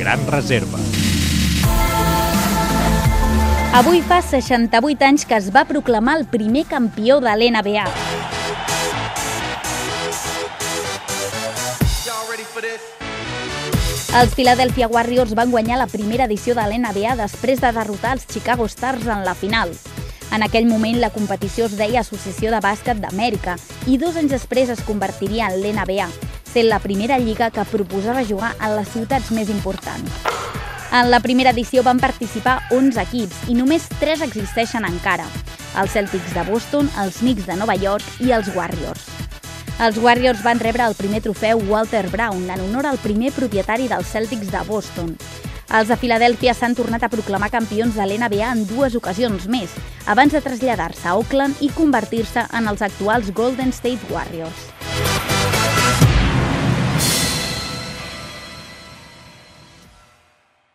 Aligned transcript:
gran 0.00 0.26
reserva. 0.26 0.78
Avui 3.76 4.00
fa 4.00 4.22
68 4.24 5.04
anys 5.04 5.26
que 5.28 5.36
es 5.36 5.50
va 5.52 5.66
proclamar 5.68 6.16
el 6.18 6.24
primer 6.26 6.64
campió 6.66 7.20
de 7.20 7.34
l'NBA. 7.36 7.84
Els 14.10 14.34
Philadelphia 14.34 14.88
Warriors 14.88 15.36
van 15.38 15.52
guanyar 15.52 15.78
la 15.78 15.86
primera 15.86 16.24
edició 16.24 16.56
de 16.56 16.64
l'NBA 16.64 17.14
després 17.20 17.60
de 17.60 17.70
derrotar 17.76 18.16
els 18.16 18.26
Chicago 18.26 18.66
Stars 18.72 19.06
en 19.06 19.22
la 19.28 19.36
final. 19.36 19.76
En 20.32 20.42
aquell 20.42 20.66
moment 20.66 20.98
la 20.98 21.12
competició 21.12 21.68
es 21.68 21.76
deia 21.78 22.00
Associació 22.00 22.50
de 22.50 22.64
Bàsquet 22.64 22.98
d'Amèrica 23.04 23.58
i 23.86 24.00
dos 24.00 24.16
anys 24.16 24.32
després 24.32 24.72
es 24.72 24.82
convertiria 24.88 25.52
en 25.52 25.60
l'NBA, 25.60 26.08
sent 26.52 26.68
la 26.68 26.80
primera 26.82 27.18
lliga 27.18 27.50
que 27.54 27.64
proposava 27.64 28.24
jugar 28.26 28.54
a 28.58 28.72
les 28.74 28.88
ciutats 28.90 29.30
més 29.30 29.48
importants. 29.48 30.10
En 30.90 31.10
la 31.10 31.20
primera 31.22 31.52
edició 31.54 31.84
van 31.86 32.00
participar 32.02 32.56
11 32.74 32.98
equips 33.04 33.44
i 33.48 33.54
només 33.54 33.86
3 34.00 34.24
existeixen 34.26 34.86
encara, 34.88 35.26
els 35.78 35.92
Celtics 35.94 36.34
de 36.34 36.42
Boston, 36.48 36.90
els 36.98 37.20
Knicks 37.22 37.46
de 37.46 37.54
Nova 37.60 37.76
York 37.78 38.22
i 38.26 38.32
els 38.34 38.50
Warriors. 38.56 39.04
Els 39.80 39.96
Warriors 40.02 40.42
van 40.42 40.58
rebre 40.60 40.84
el 40.84 40.98
primer 40.98 41.22
trofeu 41.24 41.62
Walter 41.70 42.08
Brown 42.10 42.50
en 42.50 42.66
honor 42.66 42.90
al 42.90 42.98
primer 42.98 43.30
propietari 43.32 43.86
dels 43.88 44.10
Celtics 44.10 44.50
de 44.50 44.64
Boston. 44.66 45.14
Els 45.70 45.86
de 45.88 45.96
Filadèlfia 45.96 46.52
s'han 46.58 46.74
tornat 46.74 47.06
a 47.06 47.12
proclamar 47.12 47.52
campions 47.54 47.94
de 47.94 48.04
l'NBA 48.04 48.50
en 48.50 48.66
dues 48.66 48.98
ocasions 48.98 49.46
més, 49.46 49.70
abans 50.10 50.34
de 50.34 50.42
traslladar-se 50.42 51.06
a 51.06 51.14
Oakland 51.14 51.62
i 51.62 51.70
convertir-se 51.78 52.48
en 52.50 52.66
els 52.66 52.82
actuals 52.82 53.30
Golden 53.30 53.70
State 53.70 54.10
Warriors. 54.10 55.39